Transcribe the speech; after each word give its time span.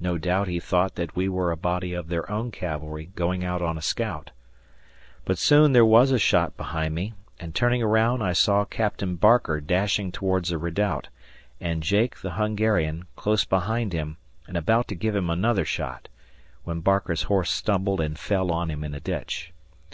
No 0.00 0.16
doubt 0.16 0.48
he 0.48 0.58
thought 0.58 0.94
that 0.94 1.14
we 1.14 1.28
were 1.28 1.50
a 1.52 1.56
body 1.58 1.92
of 1.92 2.08
their 2.08 2.30
own 2.30 2.50
cavalry 2.50 3.10
going 3.14 3.44
out 3.44 3.60
on 3.60 3.76
a 3.76 3.82
scout. 3.82 4.30
But 5.26 5.36
soon 5.36 5.72
there 5.74 5.84
was 5.84 6.10
a 6.12 6.18
shot 6.18 6.56
behind 6.56 6.94
me 6.94 7.12
and, 7.38 7.54
turning 7.54 7.82
around, 7.82 8.22
I 8.22 8.32
saw 8.32 8.64
Captain 8.64 9.16
Barker 9.16 9.60
dashing 9.60 10.12
towards 10.12 10.50
a 10.50 10.56
redoubt 10.56 11.08
and 11.60 11.82
Jake, 11.82 12.22
the 12.22 12.36
Hungarian, 12.40 13.04
close 13.16 13.44
behind 13.44 13.92
him 13.92 14.16
and 14.46 14.56
about 14.56 14.88
to 14.88 14.94
give 14.94 15.14
him 15.14 15.28
another 15.28 15.66
shot, 15.66 16.08
when 16.64 16.80
Barker's 16.80 17.24
horse 17.24 17.60
tumbled 17.60 18.00
and 18.00 18.18
fell 18.18 18.50
on 18.50 18.70
him 18.70 18.82
in 18.82 18.94
a 18.94 18.98
ditch. 19.00 19.52